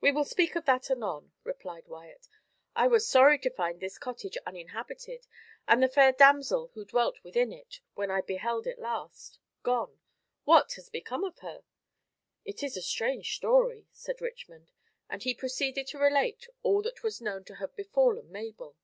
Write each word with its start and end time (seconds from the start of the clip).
"We 0.00 0.12
will 0.12 0.24
speak 0.24 0.56
of 0.56 0.64
that 0.64 0.90
anon," 0.90 1.32
replied 1.44 1.86
Wyat. 1.86 2.26
"I 2.74 2.88
was 2.88 3.06
sorry 3.06 3.38
to 3.40 3.50
find 3.50 3.80
this 3.80 3.98
cottage 3.98 4.38
uninhabited, 4.46 5.26
and 5.68 5.82
the 5.82 5.88
fair 5.90 6.10
damsel 6.12 6.68
who 6.72 6.86
dwelt 6.86 7.22
within 7.22 7.52
it, 7.52 7.80
when 7.94 8.10
I 8.10 8.22
beheld 8.22 8.66
it 8.66 8.78
last, 8.78 9.38
gone. 9.62 10.00
What 10.44 10.72
has 10.76 10.88
become 10.88 11.22
of 11.22 11.40
her? 11.40 11.64
"It 12.46 12.62
is 12.62 12.78
a 12.78 12.80
strange 12.80 13.36
story," 13.36 13.88
said 13.92 14.22
Richmond. 14.22 14.72
And 15.10 15.22
he 15.22 15.34
proceeded 15.34 15.86
to 15.88 15.98
relate 15.98 16.48
all 16.62 16.80
that 16.80 17.02
was 17.02 17.20
known 17.20 17.44
to 17.44 17.56
have 17.56 17.76
befallen 17.76 18.32
Mabel. 18.32 18.78